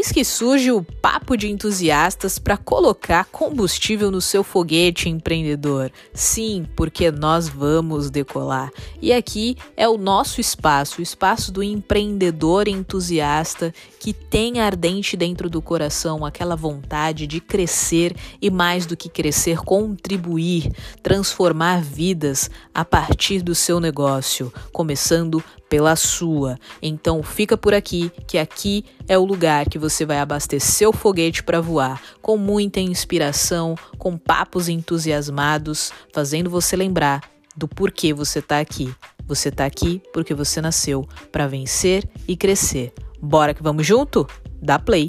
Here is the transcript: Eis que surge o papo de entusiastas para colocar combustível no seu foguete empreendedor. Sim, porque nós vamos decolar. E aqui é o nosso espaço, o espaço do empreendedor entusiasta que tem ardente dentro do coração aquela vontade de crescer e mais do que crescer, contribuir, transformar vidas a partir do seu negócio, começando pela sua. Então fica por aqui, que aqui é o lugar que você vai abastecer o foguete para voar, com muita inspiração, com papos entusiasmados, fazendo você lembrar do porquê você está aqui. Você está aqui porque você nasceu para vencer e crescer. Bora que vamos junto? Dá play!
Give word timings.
Eis 0.00 0.10
que 0.10 0.24
surge 0.24 0.72
o 0.72 0.82
papo 0.82 1.36
de 1.36 1.50
entusiastas 1.50 2.38
para 2.38 2.56
colocar 2.56 3.26
combustível 3.26 4.10
no 4.10 4.18
seu 4.18 4.42
foguete 4.42 5.10
empreendedor. 5.10 5.92
Sim, 6.14 6.66
porque 6.74 7.10
nós 7.10 7.50
vamos 7.50 8.08
decolar. 8.08 8.70
E 9.02 9.12
aqui 9.12 9.58
é 9.76 9.86
o 9.86 9.98
nosso 9.98 10.40
espaço, 10.40 11.00
o 11.00 11.02
espaço 11.02 11.52
do 11.52 11.62
empreendedor 11.62 12.66
entusiasta 12.66 13.74
que 13.98 14.14
tem 14.14 14.58
ardente 14.58 15.18
dentro 15.18 15.50
do 15.50 15.60
coração 15.60 16.24
aquela 16.24 16.56
vontade 16.56 17.26
de 17.26 17.38
crescer 17.38 18.16
e 18.40 18.48
mais 18.48 18.86
do 18.86 18.96
que 18.96 19.10
crescer, 19.10 19.58
contribuir, 19.58 20.72
transformar 21.02 21.82
vidas 21.82 22.50
a 22.74 22.86
partir 22.86 23.42
do 23.42 23.54
seu 23.54 23.78
negócio, 23.78 24.50
começando 24.72 25.44
pela 25.70 25.94
sua. 25.94 26.58
Então 26.82 27.22
fica 27.22 27.56
por 27.56 27.72
aqui, 27.72 28.12
que 28.26 28.36
aqui 28.36 28.84
é 29.08 29.16
o 29.16 29.24
lugar 29.24 29.70
que 29.70 29.78
você 29.78 30.04
vai 30.04 30.18
abastecer 30.18 30.86
o 30.86 30.92
foguete 30.92 31.42
para 31.42 31.60
voar, 31.60 32.02
com 32.20 32.36
muita 32.36 32.80
inspiração, 32.80 33.76
com 33.96 34.18
papos 34.18 34.68
entusiasmados, 34.68 35.92
fazendo 36.12 36.50
você 36.50 36.76
lembrar 36.76 37.22
do 37.56 37.68
porquê 37.68 38.12
você 38.12 38.40
está 38.40 38.58
aqui. 38.58 38.92
Você 39.26 39.48
está 39.48 39.64
aqui 39.64 40.02
porque 40.12 40.34
você 40.34 40.60
nasceu 40.60 41.08
para 41.30 41.46
vencer 41.46 42.06
e 42.26 42.36
crescer. 42.36 42.92
Bora 43.22 43.54
que 43.54 43.62
vamos 43.62 43.86
junto? 43.86 44.26
Dá 44.60 44.78
play! 44.78 45.08